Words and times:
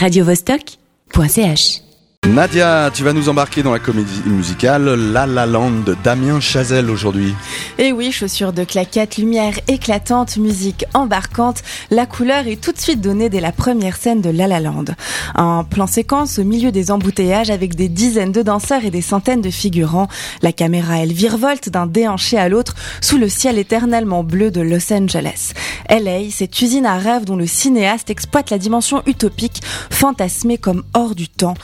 radiovostok.ch 0.00 1.89
Nadia, 2.28 2.90
tu 2.92 3.02
vas 3.02 3.14
nous 3.14 3.30
embarquer 3.30 3.62
dans 3.62 3.72
la 3.72 3.78
comédie 3.78 4.22
musicale 4.26 4.84
La 4.84 5.26
La 5.26 5.46
Land 5.46 5.80
de 5.86 5.96
Damien 6.04 6.38
Chazelle 6.38 6.90
aujourd'hui. 6.90 7.34
Eh 7.78 7.92
oui, 7.92 8.12
chaussures 8.12 8.52
de 8.52 8.62
claquettes, 8.62 9.16
lumière 9.16 9.54
éclatante, 9.68 10.36
musique 10.36 10.84
embarquante, 10.92 11.62
la 11.90 12.04
couleur 12.04 12.46
est 12.46 12.60
tout 12.60 12.72
de 12.72 12.78
suite 12.78 13.00
donnée 13.00 13.30
dès 13.30 13.40
la 13.40 13.52
première 13.52 13.96
scène 13.96 14.20
de 14.20 14.28
La 14.28 14.46
La 14.46 14.60
Land. 14.60 14.84
Un 15.34 15.64
plan 15.64 15.86
séquence 15.86 16.38
au 16.38 16.44
milieu 16.44 16.70
des 16.70 16.90
embouteillages 16.90 17.48
avec 17.48 17.74
des 17.74 17.88
dizaines 17.88 18.32
de 18.32 18.42
danseurs 18.42 18.84
et 18.84 18.90
des 18.90 19.00
centaines 19.00 19.40
de 19.40 19.50
figurants. 19.50 20.08
La 20.42 20.52
caméra, 20.52 20.98
elle 20.98 21.14
virevolte 21.14 21.70
d'un 21.70 21.86
déhanché 21.86 22.36
à 22.36 22.50
l'autre 22.50 22.74
sous 23.00 23.16
le 23.16 23.30
ciel 23.30 23.56
éternellement 23.56 24.24
bleu 24.24 24.50
de 24.50 24.60
Los 24.60 24.92
Angeles. 24.92 25.52
LA, 25.88 26.30
cette 26.30 26.60
usine 26.60 26.86
à 26.86 26.98
rêve 26.98 27.24
dont 27.24 27.36
le 27.36 27.46
cinéaste 27.46 28.10
exploite 28.10 28.50
la 28.50 28.58
dimension 28.58 29.02
utopique, 29.06 29.62
fantasmée 29.90 30.58
comme 30.58 30.84
hors 30.94 31.14
du 31.14 31.28
temps. 31.28 31.54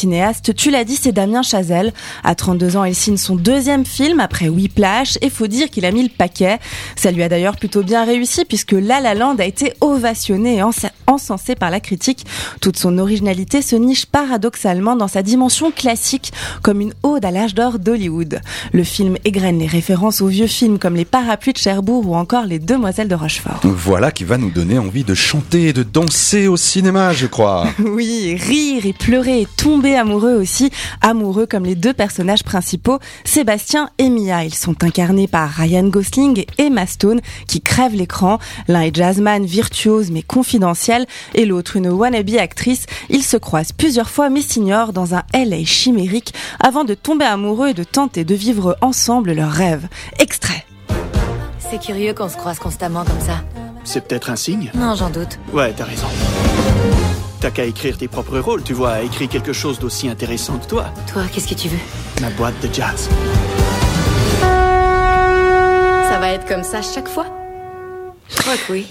Cinéaste, 0.00 0.54
tu 0.54 0.70
l'as 0.70 0.84
dit, 0.84 0.96
c'est 0.96 1.12
Damien 1.12 1.42
Chazelle. 1.42 1.92
À 2.24 2.34
32 2.34 2.78
ans, 2.78 2.84
il 2.84 2.94
signe 2.94 3.18
son 3.18 3.36
deuxième 3.36 3.84
film 3.84 4.18
après 4.18 4.48
Whiplash 4.48 5.18
et 5.20 5.28
faut 5.28 5.46
dire 5.46 5.68
qu'il 5.68 5.84
a 5.84 5.92
mis 5.92 6.02
le 6.02 6.08
paquet. 6.08 6.58
Ça 6.96 7.10
lui 7.10 7.22
a 7.22 7.28
d'ailleurs 7.28 7.56
plutôt 7.56 7.82
bien 7.82 8.04
réussi 8.04 8.46
puisque 8.46 8.72
La 8.72 9.00
La 9.00 9.14
Land 9.14 9.36
a 9.38 9.44
été 9.44 9.74
ovationné 9.82 10.56
et 10.56 10.62
encensé 11.06 11.54
par 11.54 11.70
la 11.70 11.80
critique. 11.80 12.24
Toute 12.62 12.78
son 12.78 12.96
originalité 12.96 13.60
se 13.60 13.76
niche 13.76 14.06
paradoxalement 14.06 14.96
dans 14.96 15.08
sa 15.08 15.22
dimension 15.22 15.70
classique 15.70 16.32
comme 16.62 16.80
une 16.80 16.94
ode 17.02 17.26
à 17.26 17.30
l'âge 17.30 17.54
d'or 17.54 17.78
d'Hollywood. 17.78 18.40
Le 18.72 18.84
film 18.84 19.18
égrène 19.26 19.58
les 19.58 19.66
références 19.66 20.22
aux 20.22 20.28
vieux 20.28 20.46
films 20.46 20.78
comme 20.78 20.96
Les 20.96 21.04
Parapluies 21.04 21.52
de 21.52 21.58
Cherbourg 21.58 22.08
ou 22.08 22.14
encore 22.14 22.46
Les 22.46 22.58
Demoiselles 22.58 23.08
de 23.08 23.14
Rochefort. 23.14 23.60
Voilà 23.64 24.12
qui 24.12 24.24
va 24.24 24.38
nous 24.38 24.50
donner 24.50 24.78
envie 24.78 25.04
de 25.04 25.14
chanter 25.14 25.68
et 25.68 25.72
de 25.74 25.82
danser 25.82 26.46
au 26.46 26.56
cinéma, 26.56 27.12
je 27.12 27.26
crois. 27.26 27.66
oui, 27.78 28.34
rire 28.40 28.86
et 28.86 28.94
pleurer 28.94 29.42
et 29.42 29.48
tomber 29.56 29.89
amoureux 29.96 30.34
aussi, 30.34 30.70
amoureux 31.00 31.46
comme 31.46 31.64
les 31.64 31.74
deux 31.74 31.92
personnages 31.92 32.44
principaux, 32.44 32.98
Sébastien 33.24 33.90
et 33.98 34.08
Mia. 34.08 34.44
Ils 34.44 34.54
sont 34.54 34.84
incarnés 34.84 35.28
par 35.28 35.48
Ryan 35.50 35.88
Gosling 35.88 36.40
et 36.40 36.46
Emma 36.64 36.86
Stone 36.86 37.20
qui 37.46 37.60
crèvent 37.60 37.94
l'écran. 37.94 38.38
L'un 38.68 38.82
est 38.82 38.94
jazzman 38.94 39.44
virtuose 39.44 40.10
mais 40.10 40.22
confidentiel 40.22 41.06
et 41.34 41.46
l'autre 41.46 41.76
une 41.76 41.88
wannabe 41.88 42.36
actrice. 42.38 42.86
Ils 43.08 43.24
se 43.24 43.36
croisent 43.36 43.72
plusieurs 43.72 44.10
fois 44.10 44.30
mais 44.30 44.42
s'ignorent 44.42 44.92
dans 44.92 45.14
un 45.14 45.22
LA 45.34 45.64
chimérique 45.64 46.34
avant 46.58 46.84
de 46.84 46.94
tomber 46.94 47.24
amoureux 47.24 47.68
et 47.68 47.74
de 47.74 47.84
tenter 47.84 48.24
de 48.24 48.34
vivre 48.34 48.76
ensemble 48.80 49.32
leurs 49.32 49.52
rêves. 49.52 49.88
Extrait. 50.18 50.64
C'est 51.58 51.80
curieux 51.80 52.14
qu'on 52.14 52.28
se 52.28 52.36
croise 52.36 52.58
constamment 52.58 53.04
comme 53.04 53.20
ça. 53.20 53.44
C'est 53.84 54.06
peut-être 54.06 54.30
un 54.30 54.36
signe? 54.36 54.70
Non, 54.74 54.94
j'en 54.94 55.10
doute. 55.10 55.38
Ouais, 55.52 55.72
t'as 55.76 55.84
raison. 55.84 56.06
T'as 57.40 57.50
qu'à 57.50 57.64
écrire 57.64 57.96
tes 57.96 58.06
propres 58.06 58.38
rôles, 58.38 58.62
tu 58.62 58.74
vois, 58.74 59.00
écrit 59.00 59.26
quelque 59.26 59.54
chose 59.54 59.78
d'aussi 59.78 60.08
intéressant 60.08 60.58
que 60.58 60.66
toi. 60.66 60.92
Toi, 61.10 61.22
qu'est-ce 61.32 61.48
que 61.48 61.54
tu 61.54 61.68
veux? 61.68 61.78
Ma 62.20 62.28
boîte 62.28 62.54
de 62.62 62.68
jazz. 62.72 63.08
Ça 64.40 66.18
va 66.18 66.32
être 66.32 66.46
comme 66.46 66.62
ça 66.62 66.82
chaque 66.82 67.08
fois? 67.08 67.24
Je 68.28 68.36
crois 68.36 68.56
que 68.56 68.72
oui. 68.72 68.86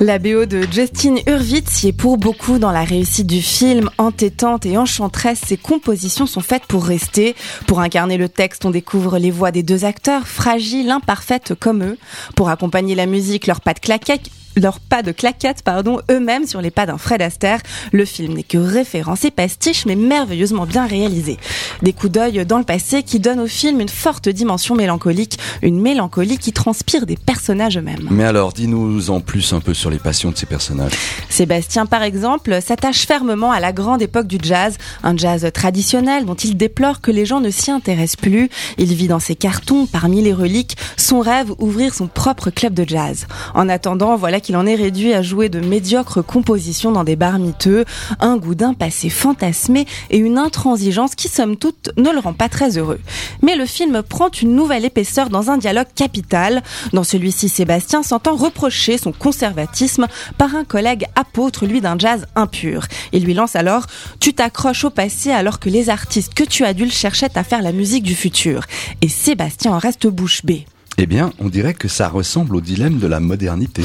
La 0.00 0.18
BO 0.18 0.46
de 0.46 0.66
Justin 0.68 1.14
Hurwitz 1.28 1.84
y 1.84 1.88
est 1.88 1.92
pour 1.92 2.18
beaucoup 2.18 2.58
dans 2.58 2.72
la 2.72 2.82
réussite 2.82 3.28
du 3.28 3.40
film, 3.40 3.88
entêtante 3.98 4.66
et 4.66 4.76
enchanteresse. 4.76 5.42
Ses 5.46 5.56
compositions 5.56 6.26
sont 6.26 6.40
faites 6.40 6.64
pour 6.66 6.84
rester. 6.84 7.36
Pour 7.68 7.78
incarner 7.78 8.16
le 8.16 8.28
texte, 8.28 8.64
on 8.64 8.70
découvre 8.70 9.18
les 9.18 9.30
voix 9.30 9.52
des 9.52 9.62
deux 9.62 9.84
acteurs, 9.84 10.26
fragiles, 10.26 10.90
imparfaites 10.90 11.54
comme 11.54 11.84
eux. 11.84 11.98
Pour 12.34 12.48
accompagner 12.48 12.96
la 12.96 13.06
musique, 13.06 13.46
leurs 13.46 13.60
pattes 13.60 13.78
claquettes, 13.78 14.28
leurs 14.56 14.80
pas 14.80 15.02
de 15.02 15.12
claquettes, 15.12 15.62
pardon, 15.62 16.00
eux-mêmes 16.10 16.46
sur 16.46 16.60
les 16.60 16.70
pas 16.70 16.86
d'un 16.86 16.98
Fred 16.98 17.22
Astaire. 17.22 17.60
Le 17.92 18.04
film 18.04 18.34
n'est 18.34 18.42
que 18.42 18.58
référence 18.58 19.24
et 19.24 19.30
pastiche, 19.30 19.86
mais 19.86 19.96
merveilleusement 19.96 20.66
bien 20.66 20.86
réalisé. 20.86 21.38
Des 21.82 21.92
coups 21.92 22.12
d'œil 22.12 22.44
dans 22.46 22.58
le 22.58 22.64
passé 22.64 23.02
qui 23.02 23.20
donnent 23.20 23.40
au 23.40 23.46
film 23.46 23.80
une 23.80 23.88
forte 23.88 24.28
dimension 24.28 24.74
mélancolique, 24.74 25.38
une 25.62 25.80
mélancolie 25.80 26.38
qui 26.38 26.52
transpire 26.52 27.06
des 27.06 27.16
personnages 27.16 27.78
eux-mêmes. 27.78 28.08
Mais 28.10 28.24
alors, 28.24 28.52
dis-nous 28.52 29.10
en 29.10 29.20
plus 29.20 29.52
un 29.52 29.60
peu 29.60 29.74
sur 29.74 29.90
les 29.90 29.98
passions 29.98 30.30
de 30.30 30.36
ces 30.36 30.46
personnages. 30.46 30.92
Sébastien, 31.28 31.86
par 31.86 32.02
exemple, 32.02 32.60
s'attache 32.60 33.06
fermement 33.06 33.52
à 33.52 33.60
la 33.60 33.72
grande 33.72 34.02
époque 34.02 34.26
du 34.26 34.38
jazz, 34.42 34.76
un 35.02 35.16
jazz 35.16 35.48
traditionnel 35.52 36.24
dont 36.24 36.34
il 36.34 36.56
déplore 36.56 37.00
que 37.00 37.10
les 37.10 37.26
gens 37.26 37.40
ne 37.40 37.50
s'y 37.50 37.70
intéressent 37.70 38.16
plus. 38.16 38.50
Il 38.78 38.92
vit 38.94 39.08
dans 39.08 39.20
ses 39.20 39.34
cartons, 39.34 39.86
parmi 39.86 40.22
les 40.22 40.32
reliques, 40.32 40.76
son 40.96 41.20
rêve 41.20 41.52
ouvrir 41.58 41.94
son 41.94 42.06
propre 42.06 42.50
club 42.50 42.74
de 42.74 42.84
jazz. 42.86 43.26
En 43.54 43.68
attendant, 43.68 44.16
voilà 44.16 44.40
qu'il 44.42 44.56
en 44.56 44.66
est 44.66 44.74
réduit 44.74 45.14
à 45.14 45.22
jouer 45.22 45.48
de 45.48 45.60
médiocres 45.60 46.24
compositions 46.24 46.92
dans 46.92 47.04
des 47.04 47.16
bars 47.16 47.38
miteux, 47.38 47.86
un 48.20 48.36
goût 48.36 48.54
d'un 48.54 48.74
passé 48.74 49.08
fantasmé 49.08 49.86
et 50.10 50.18
une 50.18 50.36
intransigeance 50.36 51.14
qui, 51.14 51.28
somme 51.28 51.56
toute, 51.56 51.90
ne 51.96 52.10
le 52.10 52.18
rend 52.18 52.34
pas 52.34 52.48
très 52.48 52.76
heureux. 52.76 53.00
Mais 53.40 53.56
le 53.56 53.64
film 53.64 54.02
prend 54.02 54.28
une 54.30 54.54
nouvelle 54.54 54.84
épaisseur 54.84 55.30
dans 55.30 55.50
un 55.50 55.56
dialogue 55.56 55.86
capital. 55.94 56.62
Dans 56.92 57.04
celui-ci, 57.04 57.48
Sébastien 57.48 58.02
s'entend 58.02 58.36
reprocher 58.36 58.98
son 58.98 59.12
conservatisme 59.12 60.06
par 60.36 60.54
un 60.54 60.64
collègue 60.64 61.06
apôtre, 61.14 61.66
lui 61.66 61.80
d'un 61.80 61.98
jazz 61.98 62.26
impur. 62.34 62.86
Il 63.12 63.24
lui 63.24 63.34
lance 63.34 63.56
alors 63.56 63.86
Tu 64.20 64.34
t'accroches 64.34 64.84
au 64.84 64.90
passé 64.90 65.30
alors 65.30 65.60
que 65.60 65.68
les 65.68 65.88
artistes 65.88 66.34
que 66.34 66.44
tu 66.44 66.64
adules 66.64 66.92
cherchaient 66.92 67.36
à 67.38 67.44
faire 67.44 67.62
la 67.62 67.72
musique 67.72 68.02
du 68.02 68.14
futur. 68.14 68.64
Et 69.00 69.08
Sébastien 69.08 69.72
en 69.72 69.78
reste 69.78 70.06
bouche 70.06 70.44
bée. 70.44 70.66
Eh 70.98 71.06
bien, 71.06 71.32
on 71.38 71.48
dirait 71.48 71.74
que 71.74 71.88
ça 71.88 72.08
ressemble 72.08 72.54
au 72.54 72.60
dilemme 72.60 72.98
de 72.98 73.06
la 73.06 73.18
modernité. 73.18 73.82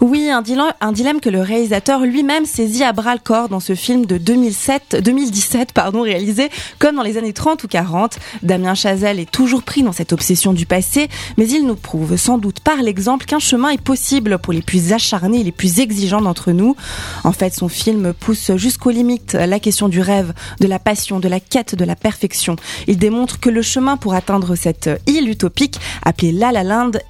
Oui, 0.00 0.30
un 0.30 0.42
dilemme, 0.42 1.20
que 1.20 1.30
le 1.30 1.40
réalisateur 1.40 2.00
lui-même 2.00 2.44
saisit 2.44 2.84
à 2.84 2.92
bras 2.92 3.14
le 3.14 3.20
corps 3.20 3.48
dans 3.48 3.60
ce 3.60 3.74
film 3.74 4.04
de 4.04 4.18
2007, 4.18 4.98
2017, 5.02 5.72
pardon, 5.72 6.02
réalisé 6.02 6.50
comme 6.78 6.96
dans 6.96 7.02
les 7.02 7.16
années 7.16 7.32
30 7.32 7.64
ou 7.64 7.68
40. 7.68 8.18
Damien 8.42 8.74
Chazelle 8.74 9.18
est 9.18 9.30
toujours 9.30 9.62
pris 9.62 9.82
dans 9.82 9.92
cette 9.92 10.12
obsession 10.12 10.52
du 10.52 10.66
passé, 10.66 11.08
mais 11.38 11.48
il 11.48 11.66
nous 11.66 11.76
prouve, 11.76 12.16
sans 12.16 12.38
doute 12.38 12.60
par 12.60 12.76
l'exemple, 12.76 13.24
qu'un 13.24 13.38
chemin 13.38 13.70
est 13.70 13.80
possible 13.80 14.38
pour 14.38 14.52
les 14.52 14.62
plus 14.62 14.92
acharnés 14.92 15.40
et 15.40 15.44
les 15.44 15.52
plus 15.52 15.80
exigeants 15.80 16.20
d'entre 16.20 16.52
nous. 16.52 16.76
En 17.24 17.32
fait, 17.32 17.54
son 17.54 17.68
film 17.68 18.12
pousse 18.12 18.52
jusqu'aux 18.56 18.90
limites 18.90 19.34
la 19.34 19.60
question 19.60 19.88
du 19.88 20.00
rêve, 20.00 20.34
de 20.60 20.66
la 20.66 20.78
passion, 20.78 21.20
de 21.20 21.28
la 21.28 21.40
quête 21.40 21.74
de 21.74 21.84
la 21.84 21.96
perfection. 21.96 22.56
Il 22.86 22.98
démontre 22.98 23.40
que 23.40 23.50
le 23.50 23.62
chemin 23.62 23.96
pour 23.96 24.14
atteindre 24.14 24.54
cette 24.56 24.90
île 25.06 25.28
utopique, 25.28 25.80
appelée 26.04 26.32
La 26.32 26.49
La 26.52 26.64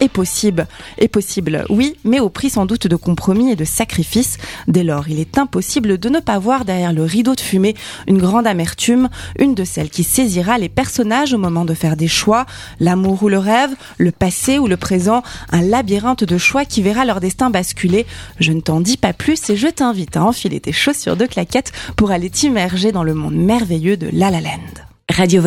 est 0.00 0.08
possible. 0.08 0.66
Est 0.98 1.08
possible, 1.08 1.64
oui, 1.68 1.96
mais 2.04 2.20
au 2.20 2.28
prix 2.28 2.50
sans 2.50 2.66
doute 2.66 2.86
de 2.86 2.96
compromis 2.96 3.50
et 3.50 3.56
de 3.56 3.64
sacrifices. 3.64 4.38
Dès 4.68 4.84
lors, 4.84 5.08
il 5.08 5.18
est 5.18 5.38
impossible 5.38 5.98
de 5.98 6.08
ne 6.08 6.20
pas 6.20 6.38
voir 6.38 6.64
derrière 6.64 6.92
le 6.92 7.04
rideau 7.04 7.34
de 7.34 7.40
fumée 7.40 7.74
une 8.06 8.18
grande 8.18 8.46
amertume, 8.46 9.08
une 9.38 9.54
de 9.54 9.64
celles 9.64 9.90
qui 9.90 10.04
saisira 10.04 10.58
les 10.58 10.68
personnages 10.68 11.32
au 11.32 11.38
moment 11.38 11.64
de 11.64 11.74
faire 11.74 11.96
des 11.96 12.08
choix, 12.08 12.46
l'amour 12.80 13.22
ou 13.22 13.28
le 13.28 13.38
rêve, 13.38 13.74
le 13.98 14.12
passé 14.12 14.58
ou 14.58 14.66
le 14.66 14.76
présent, 14.76 15.22
un 15.50 15.62
labyrinthe 15.62 16.24
de 16.24 16.38
choix 16.38 16.64
qui 16.64 16.82
verra 16.82 17.04
leur 17.04 17.20
destin 17.20 17.50
basculer. 17.50 18.06
Je 18.40 18.52
ne 18.52 18.60
t'en 18.60 18.80
dis 18.80 18.96
pas 18.96 19.12
plus 19.12 19.50
et 19.50 19.56
je 19.56 19.68
t'invite 19.68 20.16
à 20.16 20.24
enfiler 20.24 20.60
tes 20.60 20.72
chaussures 20.72 21.16
de 21.16 21.26
claquettes 21.26 21.72
pour 21.96 22.10
aller 22.10 22.30
t'immerger 22.30 22.92
dans 22.92 23.04
le 23.04 23.14
monde 23.14 23.34
merveilleux 23.34 23.96
de 23.96 24.08
La 24.12 24.30
La. 24.30 24.40
Radio 25.08 25.42